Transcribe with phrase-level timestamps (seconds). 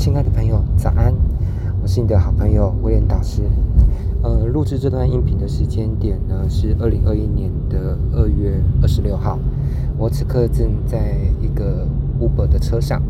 [0.00, 1.14] 亲爱的朋友，早安！
[1.82, 3.42] 我是你的好朋友威廉导师。
[4.22, 9.38] 呃，录制这段音频的时间点呢是二零二一年的二月二十六号。
[9.98, 11.86] 我此刻正在一个
[12.18, 13.02] Uber 的车上，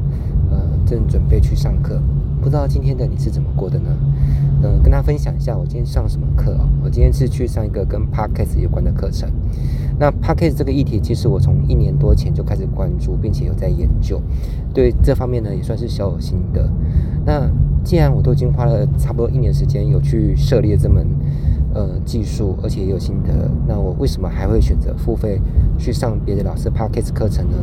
[0.51, 2.03] 呃，正准备去上课。
[2.41, 3.97] 不知道今天的你是怎么过的呢？
[4.65, 6.69] 呃，跟大家分享一下我今天上什么课啊？
[6.83, 9.31] 我今天是去上一个跟 Podcast 有关的课程。
[10.01, 14.19] 那 Podcast 这个议题，其实我从一年多前就开始关注，并且有在研究，
[14.73, 16.67] 对这方面呢也算是小有心得。
[17.27, 17.47] 那
[17.85, 21.07] 既然我都已经花了差不多一年时间有去涉猎这门
[21.75, 25.39] 呃技术，而且也有心得，那我为什么还会选择付费
[25.79, 27.59] 去上别的老师 Podcast 课程呢？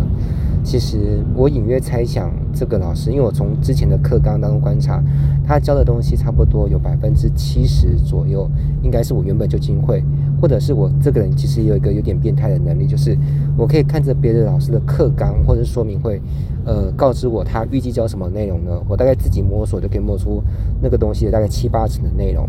[0.64, 5.02] 其实我隐约猜想，这个老师，因为我从之前的课纲当中观察，
[5.44, 8.48] 他教的东西差不多有百分之七十左右，
[8.84, 10.04] 应该是我原本就经会，
[10.42, 13.18] 或者是我这个人其实有一个有点变态的能力，就是
[13.58, 16.22] 我可以看着别的老师的课纲或者说明会，
[16.66, 18.72] 呃，告知我他预计教什么内容呢？
[18.88, 20.44] 我大概自己摸索就可以摸出
[20.82, 22.48] 那个东西的大概七八成的内容。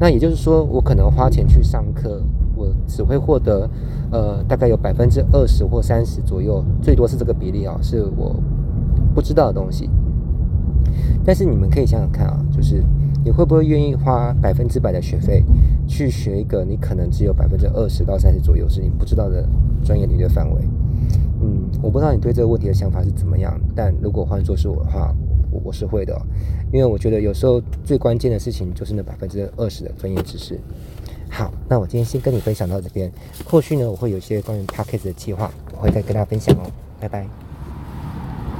[0.00, 2.20] 那也就是说，我可能花钱去上课，
[2.56, 3.68] 我只会获得，
[4.10, 8.34] 呃，大概有百分之二十或三十左右，最多是这个比例啊，是我
[9.14, 9.88] 不知道的东西。
[11.24, 12.82] 但是你们可以想想看啊，就是
[13.24, 15.44] 你会不会愿意花百分之百的学费
[15.86, 19.48] 去学一个你可能只有百分之二十到三十左右是你不知道的
[19.84, 20.60] 专业领域的范围？
[21.40, 25.14] 嗯，我不知道你对这个问题的想法是怎么样，但如果换作是我的话。
[25.54, 26.18] 我我是会的，
[26.72, 30.58] 因为我觉得有时候最关键的事情就是那百分之二十的专业知识。
[31.28, 33.12] 好，那我今天先跟你分享到这边，
[33.44, 36.70] 后续呢我会有一些关于 Podcast 的计划，我会再跟大家分享哦。
[36.98, 37.51] 拜拜。